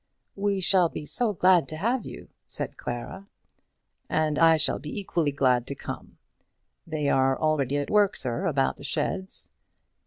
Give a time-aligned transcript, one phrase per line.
[0.35, 3.27] "We shall be so glad to have you!" said Clara.
[4.09, 6.17] "And I shall be equally glad to come.
[6.87, 9.49] They are already at work, sir, about the sheds."